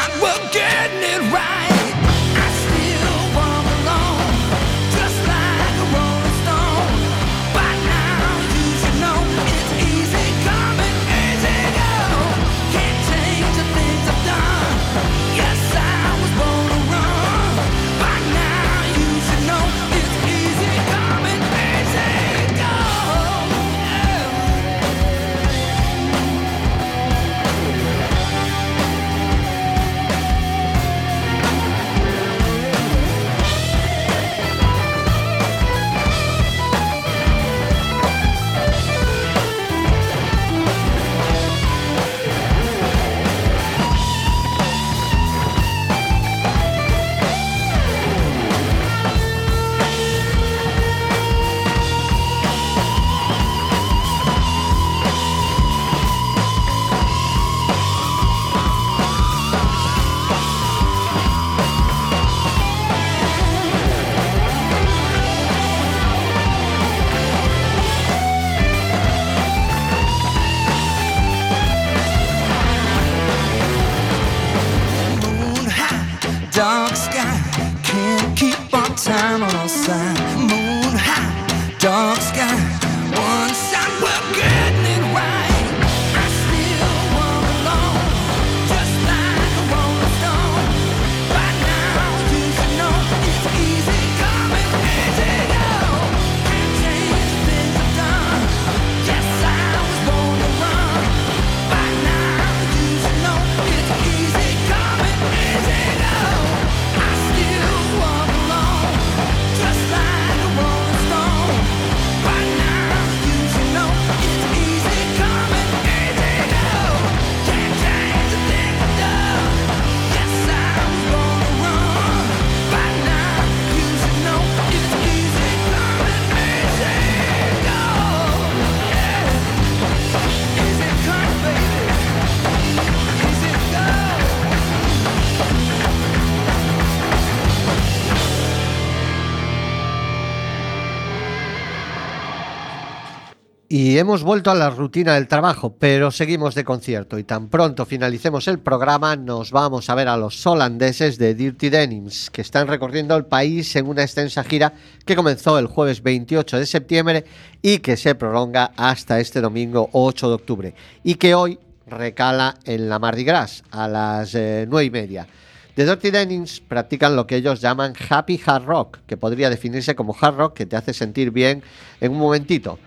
hemos 143.99 144.23
vuelto 144.23 144.49
a 144.49 144.55
la 144.55 144.69
rutina 144.69 145.15
del 145.15 145.27
trabajo, 145.27 145.75
pero 145.77 146.09
seguimos 146.09 146.55
de 146.55 146.63
concierto. 146.63 147.19
Y 147.19 147.25
tan 147.25 147.49
pronto 147.49 147.85
finalicemos 147.85 148.47
el 148.47 148.59
programa 148.59 149.17
nos 149.17 149.51
vamos 149.51 149.89
a 149.89 149.95
ver 149.95 150.07
a 150.07 150.15
los 150.15 150.47
holandeses 150.47 151.17
de 151.17 151.35
Dirty 151.35 151.69
Denims, 151.69 152.29
que 152.29 152.41
están 152.41 152.67
recorriendo 152.67 153.15
el 153.17 153.25
país 153.25 153.75
en 153.75 153.87
una 153.87 154.03
extensa 154.03 154.43
gira 154.45 154.73
que 155.05 155.17
comenzó 155.17 155.59
el 155.59 155.67
jueves 155.67 156.01
28 156.01 156.59
de 156.59 156.65
septiembre 156.65 157.25
y 157.61 157.79
que 157.79 157.97
se 157.97 158.15
prolonga 158.15 158.71
hasta 158.77 159.19
este 159.19 159.41
domingo 159.41 159.89
8 159.91 160.29
de 160.29 160.33
octubre. 160.33 160.73
Y 161.03 161.15
que 161.15 161.35
hoy 161.35 161.59
recala 161.85 162.55
en 162.63 162.87
la 162.87 162.99
Mardi 162.99 163.25
Gras 163.25 163.63
a 163.69 163.89
las 163.89 164.33
eh, 164.33 164.65
9 164.69 164.85
y 164.85 164.91
media. 164.91 165.27
The 165.75 165.85
Dirty 165.85 166.11
Denims 166.11 166.61
practican 166.61 167.17
lo 167.17 167.27
que 167.27 167.35
ellos 167.35 167.59
llaman 167.59 167.93
happy 168.09 168.39
hard 168.45 168.63
rock, 168.63 168.99
que 169.05 169.17
podría 169.17 169.49
definirse 169.49 169.93
como 169.95 170.15
hard 170.19 170.35
rock 170.35 170.53
que 170.53 170.65
te 170.65 170.77
hace 170.77 170.93
sentir 170.93 171.31
bien 171.31 171.63
en 171.99 172.11
un 172.11 172.19
momentito 172.19 172.79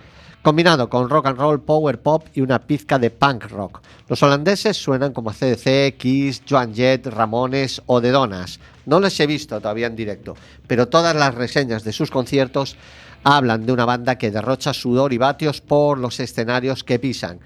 combinado 0.43 0.89
con 0.89 1.09
rock 1.09 1.27
and 1.27 1.39
roll, 1.39 1.61
power 1.61 2.01
pop 2.01 2.27
y 2.35 2.41
una 2.41 2.59
pizca 2.59 2.99
de 2.99 3.11
punk 3.11 3.45
rock. 3.45 3.81
Los 4.09 4.23
holandeses 4.23 4.77
suenan 4.77 5.13
como 5.13 5.31
CDC, 5.31 5.97
Kiss, 5.97 6.43
Joan 6.49 6.75
Jett, 6.75 7.07
Ramones 7.07 7.81
o 7.87 8.01
The 8.01 8.11
Donas. 8.11 8.59
No 8.85 8.99
les 8.99 9.19
he 9.21 9.27
visto 9.27 9.61
todavía 9.61 9.87
en 9.87 9.97
directo, 9.97 10.37
pero 10.67 10.89
todas 10.89 11.15
las 11.15 11.35
reseñas 11.35 11.85
de 11.85 11.93
sus 11.93 12.11
conciertos 12.11 12.77
hablan 13.23 13.65
de 13.67 13.73
una 13.73 13.85
banda 13.85 14.19
que 14.19 14.33
derrocha 14.33 14.75
sudor 14.75 15.13
y 15.13 15.19
vatios 15.19 15.61
por 15.61 15.99
los 15.99 16.19
escenarios 16.19 16.83
que 16.83 16.99
pisan. 16.99 17.39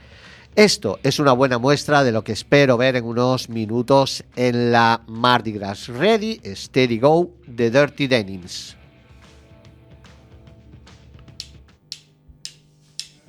Esto 0.55 0.99
es 1.03 1.18
una 1.18 1.32
buena 1.32 1.59
muestra 1.59 2.03
de 2.03 2.12
lo 2.12 2.24
que 2.24 2.32
espero 2.32 2.78
ver 2.78 2.97
en 2.97 3.05
unos 3.05 3.51
minutos 3.51 4.24
en 4.36 4.72
la 4.72 5.03
Mardi 5.07 5.53
Gras. 5.53 5.88
Ready, 5.88 6.40
Steady 6.55 6.99
Go, 6.99 7.30
The 7.55 7.70
Dirty 7.70 8.07
Denims. 8.07 8.74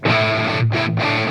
Thank 0.03 0.99
you. 0.99 1.26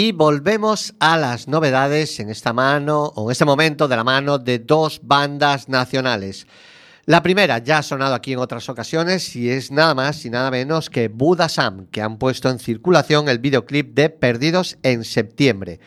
Y 0.00 0.12
volvemos 0.12 0.94
a 1.00 1.16
las 1.16 1.48
novedades 1.48 2.20
en 2.20 2.30
esta 2.30 2.52
mano 2.52 3.06
o 3.16 3.28
en 3.28 3.32
este 3.32 3.44
momento 3.44 3.88
de 3.88 3.96
la 3.96 4.04
mano 4.04 4.38
de 4.38 4.60
dos 4.60 5.00
bandas 5.02 5.68
nacionales. 5.68 6.46
La 7.04 7.20
primera 7.20 7.58
ya 7.58 7.78
ha 7.78 7.82
sonado 7.82 8.14
aquí 8.14 8.32
en 8.32 8.38
otras 8.38 8.68
ocasiones 8.68 9.34
y 9.34 9.50
es 9.50 9.72
nada 9.72 9.96
más 9.96 10.24
y 10.24 10.30
nada 10.30 10.52
menos 10.52 10.88
que 10.88 11.08
Buda 11.08 11.48
Sam, 11.48 11.88
que 11.88 12.00
han 12.00 12.16
puesto 12.16 12.48
en 12.48 12.60
circulación 12.60 13.28
el 13.28 13.40
videoclip 13.40 13.92
de 13.92 14.08
Perdidos 14.08 14.78
en 14.84 15.02
septiembre. 15.02 15.80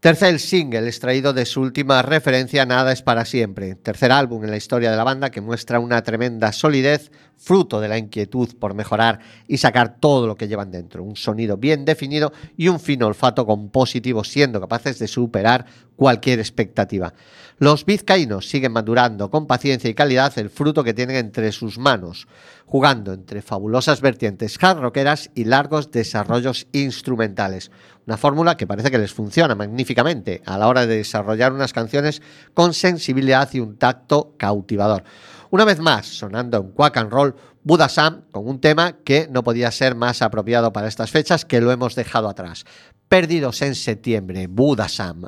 Tercer 0.00 0.38
single 0.38 0.86
extraído 0.86 1.32
de 1.32 1.46
su 1.46 1.62
última 1.62 2.02
referencia 2.02 2.66
Nada 2.66 2.92
es 2.92 3.00
para 3.00 3.24
siempre. 3.24 3.76
Tercer 3.76 4.12
álbum 4.12 4.44
en 4.44 4.50
la 4.50 4.58
historia 4.58 4.90
de 4.90 4.96
la 4.96 5.04
banda 5.04 5.30
que 5.30 5.40
muestra 5.40 5.80
una 5.80 6.02
tremenda 6.02 6.52
solidez, 6.52 7.10
fruto 7.38 7.80
de 7.80 7.88
la 7.88 7.96
inquietud 7.96 8.50
por 8.58 8.74
mejorar 8.74 9.20
y 9.48 9.56
sacar 9.56 9.98
todo 9.98 10.26
lo 10.26 10.36
que 10.36 10.48
llevan 10.48 10.70
dentro. 10.70 11.02
Un 11.02 11.16
sonido 11.16 11.56
bien 11.56 11.86
definido 11.86 12.32
y 12.58 12.68
un 12.68 12.78
fino 12.78 13.06
olfato 13.06 13.46
compositivo 13.46 14.22
siendo 14.22 14.60
capaces 14.60 14.98
de 14.98 15.08
superar 15.08 15.64
cualquier 15.96 16.38
expectativa. 16.38 17.14
Los 17.58 17.86
vizcaínos 17.86 18.48
siguen 18.48 18.72
madurando 18.72 19.30
con 19.30 19.46
paciencia 19.46 19.88
y 19.88 19.94
calidad 19.94 20.38
el 20.38 20.50
fruto 20.50 20.84
que 20.84 20.92
tienen 20.92 21.16
entre 21.16 21.52
sus 21.52 21.78
manos, 21.78 22.28
jugando 22.66 23.14
entre 23.14 23.40
fabulosas 23.40 24.02
vertientes 24.02 24.62
hard 24.62 24.80
rockeras 24.80 25.30
y 25.34 25.44
largos 25.44 25.90
desarrollos 25.90 26.66
instrumentales. 26.72 27.70
Una 28.06 28.18
fórmula 28.18 28.58
que 28.58 28.66
parece 28.66 28.90
que 28.90 28.98
les 28.98 29.14
funciona 29.14 29.54
magníficamente 29.54 30.42
a 30.44 30.58
la 30.58 30.68
hora 30.68 30.86
de 30.86 30.98
desarrollar 30.98 31.52
unas 31.52 31.72
canciones 31.72 32.20
con 32.52 32.74
sensibilidad 32.74 33.48
y 33.54 33.60
un 33.60 33.78
tacto 33.78 34.34
cautivador. 34.36 35.04
Una 35.50 35.64
vez 35.64 35.80
más, 35.80 36.06
sonando 36.06 36.58
en 36.58 36.72
Quack 36.72 36.96
and 36.98 37.10
Roll, 37.10 37.34
Buddha 37.62 37.88
Sam, 37.88 38.22
con 38.30 38.46
un 38.46 38.60
tema 38.60 38.98
que 39.02 39.28
no 39.30 39.42
podía 39.42 39.70
ser 39.70 39.94
más 39.94 40.20
apropiado 40.20 40.72
para 40.72 40.88
estas 40.88 41.10
fechas 41.10 41.44
que 41.44 41.60
lo 41.60 41.72
hemos 41.72 41.94
dejado 41.94 42.28
atrás. 42.28 42.64
Perdidos 43.08 43.62
en 43.62 43.74
septiembre, 43.74 44.46
Buddha 44.46 44.88
Sam. 44.88 45.26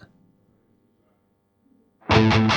Tengo 2.08 2.48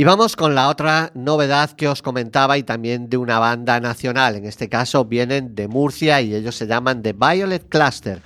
Y 0.00 0.04
vamos 0.04 0.34
con 0.34 0.54
la 0.54 0.70
otra 0.70 1.12
novedad 1.14 1.72
que 1.72 1.86
os 1.86 2.00
comentaba 2.00 2.56
y 2.56 2.62
también 2.62 3.10
de 3.10 3.18
una 3.18 3.38
banda 3.38 3.80
nacional. 3.80 4.34
En 4.34 4.46
este 4.46 4.70
caso 4.70 5.04
vienen 5.04 5.54
de 5.54 5.68
Murcia 5.68 6.22
y 6.22 6.34
ellos 6.34 6.56
se 6.56 6.66
llaman 6.66 7.02
The 7.02 7.12
Violet 7.12 7.68
Cluster. 7.68 8.22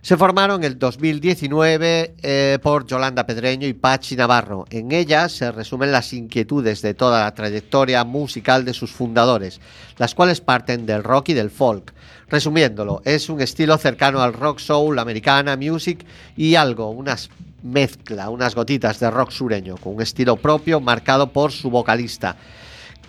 Se 0.00 0.16
formaron 0.16 0.64
en 0.64 0.72
el 0.72 0.78
2019 0.78 2.14
eh, 2.22 2.58
por 2.62 2.86
Yolanda 2.86 3.26
Pedreño 3.26 3.68
y 3.68 3.74
Pachi 3.74 4.16
Navarro. 4.16 4.64
En 4.70 4.92
ellas 4.92 5.32
se 5.32 5.52
resumen 5.52 5.92
las 5.92 6.14
inquietudes 6.14 6.80
de 6.80 6.94
toda 6.94 7.24
la 7.24 7.34
trayectoria 7.34 8.02
musical 8.04 8.64
de 8.64 8.72
sus 8.72 8.90
fundadores, 8.90 9.60
las 9.98 10.14
cuales 10.14 10.40
parten 10.40 10.86
del 10.86 11.04
rock 11.04 11.28
y 11.28 11.34
del 11.34 11.50
folk. 11.50 11.92
Resumiéndolo, 12.30 13.02
es 13.04 13.28
un 13.28 13.42
estilo 13.42 13.76
cercano 13.76 14.22
al 14.22 14.32
rock 14.32 14.58
soul, 14.58 14.98
americana, 14.98 15.58
music 15.58 16.02
y 16.34 16.54
algo, 16.54 16.88
unas 16.88 17.28
mezcla, 17.62 18.30
unas 18.30 18.54
gotitas 18.54 19.00
de 19.00 19.10
rock 19.10 19.30
sureño, 19.30 19.76
con 19.76 19.96
un 19.96 20.02
estilo 20.02 20.36
propio 20.36 20.80
marcado 20.80 21.32
por 21.32 21.52
su 21.52 21.70
vocalista. 21.70 22.36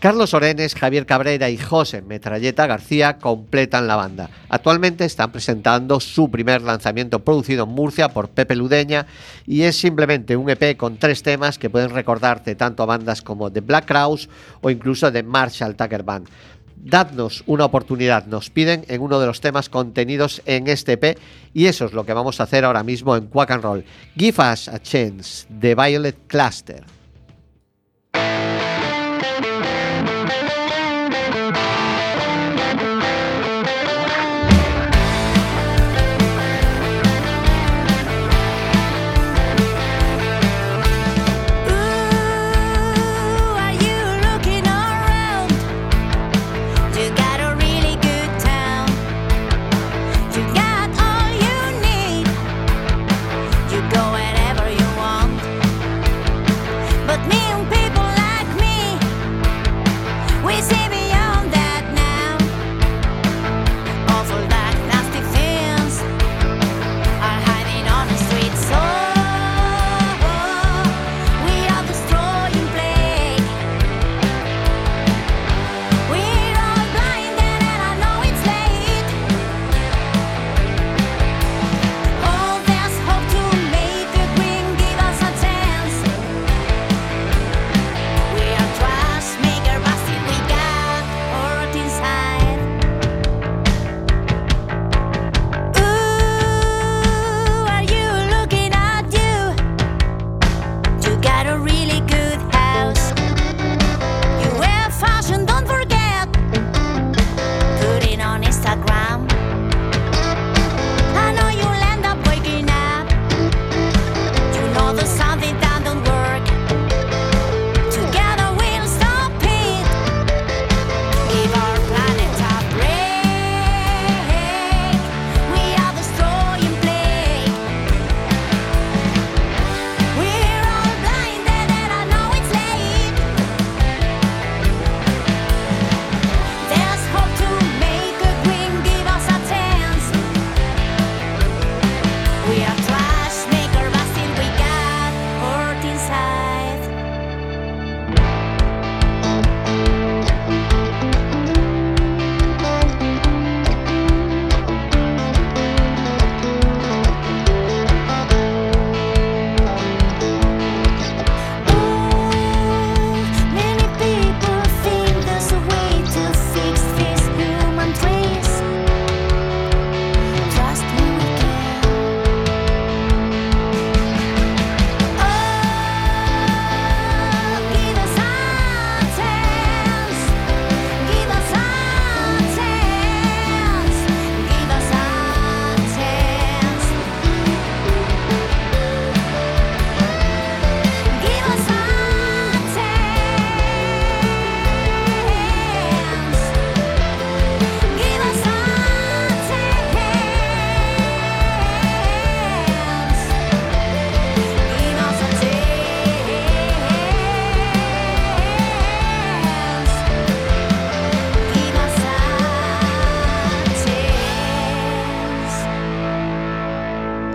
Carlos 0.02 0.34
Orenes, 0.34 0.74
Javier 0.74 1.06
Cabrera 1.06 1.52
y 1.52 1.60
José 1.60 2.02
Metralleta 2.02 2.66
García 2.66 3.20
completan 3.20 3.86
la 3.86 3.96
banda. 3.96 4.32
Actualmente 4.50 5.06
están 5.06 5.32
presentando 5.32 6.00
su 6.00 6.32
primer 6.32 6.64
lanzamiento 6.64 7.24
producido 7.24 7.66
en 7.66 7.70
Murcia 7.70 8.10
por 8.10 8.30
Pepe 8.30 8.56
Ludeña 8.56 9.06
y 9.46 9.62
es 9.62 9.76
simplemente 9.78 10.36
un 10.36 10.50
EP 10.50 10.76
con 10.76 10.98
tres 10.98 11.22
temas 11.22 11.60
que 11.60 11.70
pueden 11.70 11.92
recordarte 11.92 12.56
tanto 12.56 12.82
a 12.82 12.88
bandas 12.88 13.22
como 13.22 13.52
The 13.52 13.62
Black 13.62 13.86
Crowes 13.86 14.28
o 14.62 14.72
incluso 14.72 15.12
de 15.12 15.22
Marshall 15.22 15.76
Tucker 15.76 16.02
Band. 16.02 16.28
Dadnos 16.84 17.44
una 17.46 17.66
oportunidad, 17.66 18.26
nos 18.26 18.50
piden 18.50 18.86
en 18.88 19.02
uno 19.02 19.20
de 19.20 19.28
los 19.28 19.40
temas 19.40 19.70
contenidos 19.70 20.42
en 20.46 20.68
este 20.68 20.94
EP 20.94 21.18
y 21.54 21.68
eso 21.68 21.86
es 21.86 21.94
lo 21.94 22.06
que 22.06 22.14
vamos 22.14 22.40
a 22.40 22.44
hacer 22.44 22.66
ahora 22.66 22.84
mismo 22.84 23.16
en 23.16 23.28
Quack 23.28 23.52
and 23.52 23.64
Roll. 23.64 23.86
Give 24.18 24.42
us 24.52 24.68
a 24.68 24.80
chance, 24.80 25.46
The 25.60 25.76
Violet 25.76 26.18
Cluster. 26.28 26.84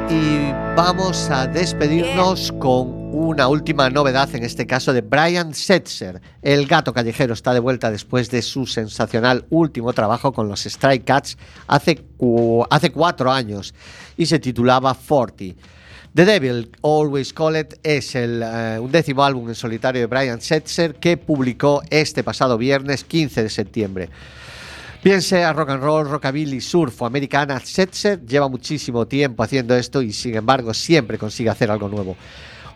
Y 0.08 0.52
vamos 0.76 1.28
a 1.30 1.46
despedirnos 1.46 2.52
con 2.52 2.88
una 3.12 3.48
última 3.48 3.90
novedad, 3.90 4.32
en 4.34 4.44
este 4.44 4.66
caso 4.66 4.92
de 4.92 5.00
Brian 5.00 5.52
Setzer. 5.52 6.20
El 6.42 6.66
gato 6.66 6.92
callejero 6.92 7.34
está 7.34 7.52
de 7.52 7.60
vuelta 7.60 7.90
después 7.90 8.30
de 8.30 8.40
su 8.42 8.66
sensacional 8.66 9.44
último 9.50 9.92
trabajo 9.92 10.32
con 10.32 10.48
los 10.48 10.62
Stray 10.62 11.00
Cats 11.00 11.36
hace, 11.66 11.96
cu- 12.16 12.64
hace 12.70 12.92
cuatro 12.92 13.32
años 13.32 13.74
y 14.16 14.26
se 14.26 14.38
titulaba 14.38 14.94
Forty. 14.94 15.56
The 16.14 16.24
Devil 16.24 16.70
Always 16.82 17.32
Call 17.32 17.56
It 17.56 17.74
es 17.82 18.14
el 18.14 18.42
eh, 18.42 18.78
undécimo 18.80 19.22
álbum 19.24 19.48
en 19.48 19.54
solitario 19.54 20.00
de 20.00 20.06
Brian 20.06 20.40
Setzer 20.40 20.94
que 20.94 21.16
publicó 21.16 21.82
este 21.90 22.22
pasado 22.22 22.56
viernes 22.56 23.04
15 23.04 23.42
de 23.42 23.50
septiembre. 23.50 24.08
Bien 25.06 25.22
sea 25.22 25.52
rock 25.52 25.70
and 25.70 25.84
roll, 25.84 26.08
rockabilly, 26.08 26.60
surf 26.60 27.00
o 27.00 27.06
americana, 27.06 27.60
Setzer 27.60 28.26
lleva 28.26 28.48
muchísimo 28.48 29.06
tiempo 29.06 29.44
haciendo 29.44 29.76
esto 29.76 30.02
y 30.02 30.12
sin 30.12 30.34
embargo 30.34 30.74
siempre 30.74 31.16
consigue 31.16 31.48
hacer 31.48 31.70
algo 31.70 31.88
nuevo. 31.88 32.16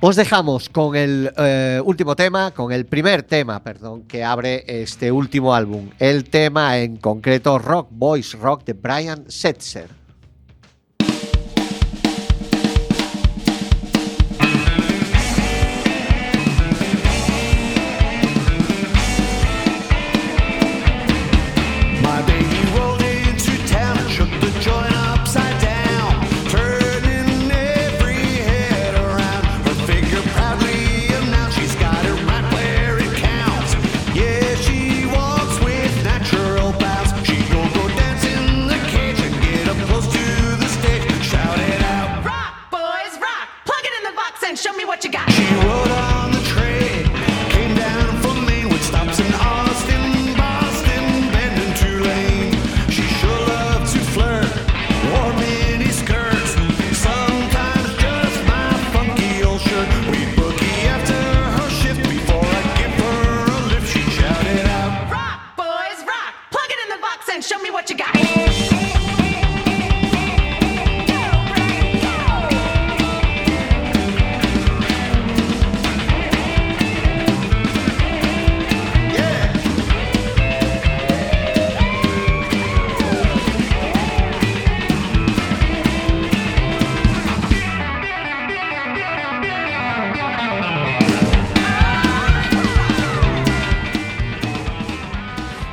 Os 0.00 0.14
dejamos 0.14 0.68
con 0.68 0.94
el 0.94 1.32
eh, 1.36 1.82
último 1.84 2.14
tema, 2.14 2.52
con 2.52 2.70
el 2.70 2.86
primer 2.86 3.24
tema, 3.24 3.60
perdón, 3.64 4.02
que 4.02 4.22
abre 4.22 4.62
este 4.68 5.10
último 5.10 5.52
álbum. 5.52 5.90
El 5.98 6.30
tema 6.30 6.78
en 6.78 6.98
concreto 6.98 7.58
Rock 7.58 7.88
Boys 7.90 8.38
Rock 8.38 8.64
de 8.64 8.74
Brian 8.74 9.24
Setzer. 9.28 9.99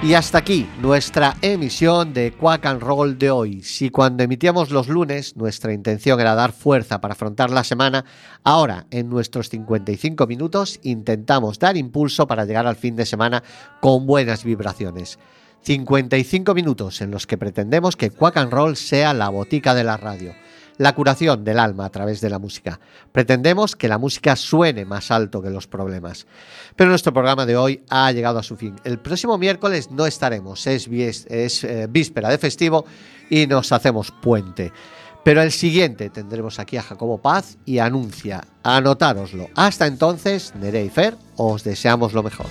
Y 0.08 0.14
hasta 0.14 0.38
aquí 0.38 0.66
nuestra 0.82 1.36
emisión 1.42 2.14
de 2.14 2.32
Quack 2.32 2.66
and 2.66 2.82
Roll 2.82 3.20
de 3.20 3.30
hoy. 3.30 3.62
Si 3.62 3.90
cuando 3.90 4.24
emitíamos 4.24 4.72
los 4.72 4.88
lunes 4.88 5.36
nuestra 5.36 5.74
intención 5.74 6.18
era 6.22 6.34
dar 6.34 6.54
fuerza 6.54 7.02
para 7.02 7.12
afrontar 7.12 7.50
la 7.50 7.66
semana, 7.66 8.06
ahora 8.46 8.88
en 8.90 9.10
nuestros 9.10 9.50
55 9.50 10.26
minutos 10.26 10.80
intentamos 10.84 11.60
dar 11.60 11.76
impulso 11.76 12.26
para 12.26 12.46
llegar 12.46 12.68
al 12.68 12.78
fin 12.78 12.96
de 12.96 13.06
semana 13.06 13.44
con 13.82 14.08
buenas 14.08 14.46
vibraciones. 14.46 15.20
55 15.64 16.54
minutos 16.54 17.02
en 17.02 17.12
los 17.12 17.28
que 17.28 17.38
pretendemos 17.38 17.98
que 17.98 18.10
Quack 18.10 18.38
and 18.38 18.54
Roll 18.54 18.78
sea 18.78 19.14
la 19.14 19.28
botica 19.28 19.76
de 19.76 19.84
la 19.84 19.98
radio, 19.98 20.34
la 20.78 20.94
curación 20.94 21.44
del 21.44 21.60
alma 21.60 21.86
a 21.86 21.90
través 21.90 22.22
de 22.22 22.30
la 22.30 22.40
música. 22.40 22.80
Pretendemos 23.12 23.76
que 23.76 23.88
la 23.88 23.98
música 23.98 24.36
suene 24.36 24.86
más 24.86 25.12
alto 25.12 25.42
que 25.42 25.50
los 25.50 25.68
problemas. 25.68 26.28
Pero 26.76 26.90
nuestro 26.90 27.14
programa 27.14 27.46
de 27.46 27.58
hoy 27.58 27.84
ha 27.90 28.12
llegado 28.12 28.40
a 28.40 28.44
su 28.44 28.56
fin. 28.56 28.76
El 28.84 29.00
próximo 29.00 29.38
miércoles 29.38 29.92
no 29.92 30.06
estaremos, 30.06 30.68
es, 30.68 30.88
eh, 30.90 31.88
víspera 31.90 32.30
de 32.30 32.38
festivo 32.38 32.86
y 33.30 33.48
nos 33.48 33.72
hacemos 33.72 34.12
puente. 34.12 34.72
Pero 35.24 35.42
el 35.42 35.52
siguiente 35.52 36.10
tendremos 36.10 36.58
aquí 36.60 36.78
a 36.78 36.84
Jacobo 36.84 37.18
Paz 37.18 37.58
y 37.66 37.80
anuncia, 37.80 38.46
anotároslo. 38.64 39.50
Hasta 39.56 39.86
entonces, 39.86 40.54
Nere 40.56 40.86
y 40.86 40.90
Fer, 40.90 41.18
os 41.36 41.64
deseamos 41.66 42.14
lo 42.14 42.24
mejor. 42.24 42.48